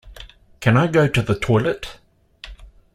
Can 0.61 0.77
I 0.77 0.87
go 0.87 1.07
to 1.07 1.21
the 1.21 1.37
toilet? 1.37 1.99